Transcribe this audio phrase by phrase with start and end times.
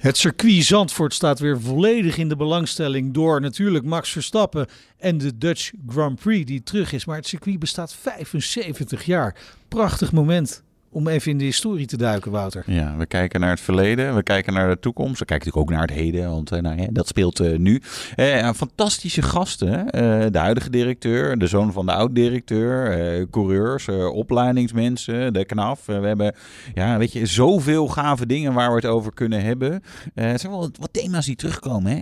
[0.00, 4.66] Het circuit Zandvoort staat weer volledig in de belangstelling door natuurlijk Max Verstappen
[4.98, 7.04] en de Dutch Grand Prix die terug is.
[7.04, 9.36] Maar het circuit bestaat 75 jaar.
[9.68, 10.62] Prachtig moment
[10.96, 12.62] om even in de historie te duiken, Wouter.
[12.66, 15.18] Ja, we kijken naar het verleden, we kijken naar de toekomst.
[15.18, 17.82] We kijken natuurlijk ook naar het heden, want eh, nou, dat speelt uh, nu.
[18.16, 19.86] Uh, fantastische gasten.
[20.32, 25.86] de huidige directeur, de zoon van de oud-directeur, coureurs, opleidingsmensen, de knaf.
[25.86, 26.34] we hebben,
[26.74, 29.82] ja, weet je, zoveel gave dingen waar we het over kunnen hebben.
[30.14, 32.00] er zijn wel wat thema's die terugkomen, hè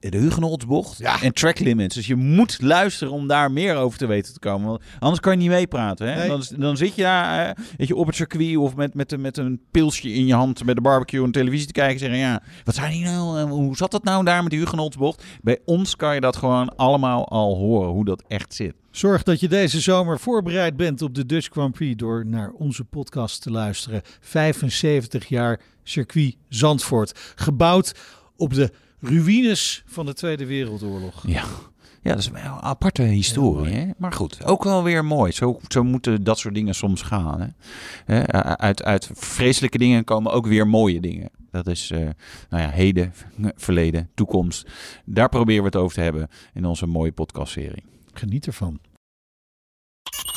[0.00, 1.22] de Hugenotsbocht ja.
[1.22, 1.94] en track limits.
[1.94, 4.68] Dus je moet luisteren om daar meer over te weten te komen.
[4.68, 6.12] Want anders kan je niet meepraten.
[6.12, 6.26] Hè?
[6.26, 9.36] Dan, dan zit je daar uh, weet je, op het circuit of met, met, met
[9.36, 11.92] een pilsje in je hand met de barbecue en televisie te kijken.
[11.94, 13.38] En zeggen, ja, wat zijn die nou?
[13.38, 15.24] Uh, hoe zat dat nou daar met de Hugenotsbocht?
[15.42, 18.74] Bij ons kan je dat gewoon allemaal al horen, hoe dat echt zit.
[18.90, 22.84] Zorg dat je deze zomer voorbereid bent op de Dutch Grand Prix door naar onze
[22.84, 24.02] podcast te luisteren.
[24.20, 27.32] 75 jaar circuit Zandvoort.
[27.34, 27.94] Gebouwd
[28.36, 31.22] op de ruïnes van de Tweede Wereldoorlog.
[31.26, 31.44] Ja.
[32.02, 33.74] Ja, dat is een aparte historie.
[33.74, 33.86] hè?
[33.98, 35.32] Maar goed, ook wel weer mooi.
[35.32, 37.54] Zo, zo moeten dat soort dingen soms gaan.
[38.04, 38.26] Hè?
[38.58, 41.30] Uit, uit vreselijke dingen komen ook weer mooie dingen.
[41.50, 41.98] Dat is uh,
[42.48, 43.12] nou ja, heden,
[43.56, 44.68] verleden, toekomst.
[45.04, 47.82] Daar proberen we het over te hebben in onze mooie podcastserie.
[48.12, 48.78] Geniet ervan.